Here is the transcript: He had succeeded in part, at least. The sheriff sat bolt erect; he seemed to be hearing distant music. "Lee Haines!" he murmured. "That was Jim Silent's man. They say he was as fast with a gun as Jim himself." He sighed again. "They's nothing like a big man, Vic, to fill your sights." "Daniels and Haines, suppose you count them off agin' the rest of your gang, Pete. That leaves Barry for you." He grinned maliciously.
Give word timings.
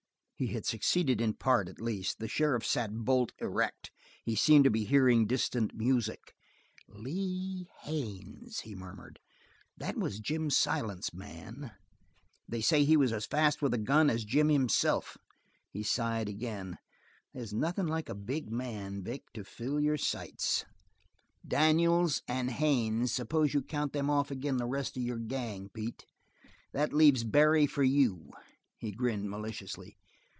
He 0.35 0.47
had 0.47 0.65
succeeded 0.65 1.21
in 1.21 1.35
part, 1.35 1.69
at 1.69 1.79
least. 1.79 2.17
The 2.17 2.27
sheriff 2.27 2.65
sat 2.65 2.91
bolt 2.91 3.31
erect; 3.37 3.91
he 4.23 4.35
seemed 4.35 4.63
to 4.63 4.71
be 4.71 4.85
hearing 4.85 5.27
distant 5.27 5.75
music. 5.75 6.33
"Lee 6.87 7.67
Haines!" 7.81 8.61
he 8.61 8.73
murmured. 8.73 9.19
"That 9.77 9.97
was 9.97 10.19
Jim 10.19 10.49
Silent's 10.49 11.13
man. 11.13 11.73
They 12.49 12.59
say 12.59 12.83
he 12.83 12.97
was 12.97 13.13
as 13.13 13.27
fast 13.27 13.61
with 13.61 13.71
a 13.75 13.77
gun 13.77 14.09
as 14.09 14.25
Jim 14.25 14.49
himself." 14.49 15.15
He 15.69 15.83
sighed 15.83 16.27
again. 16.27 16.79
"They's 17.35 17.53
nothing 17.53 17.85
like 17.85 18.09
a 18.09 18.15
big 18.15 18.51
man, 18.51 19.03
Vic, 19.03 19.25
to 19.35 19.43
fill 19.43 19.79
your 19.79 19.95
sights." 19.97 20.65
"Daniels 21.47 22.23
and 22.27 22.49
Haines, 22.49 23.11
suppose 23.11 23.53
you 23.53 23.61
count 23.61 23.93
them 23.93 24.09
off 24.09 24.31
agin' 24.31 24.57
the 24.57 24.65
rest 24.65 24.97
of 24.97 25.03
your 25.03 25.19
gang, 25.19 25.69
Pete. 25.71 26.07
That 26.71 26.93
leaves 26.93 27.23
Barry 27.23 27.67
for 27.67 27.83
you." 27.83 28.31
He 28.79 28.91
grinned 28.91 29.29
maliciously. 29.29 29.99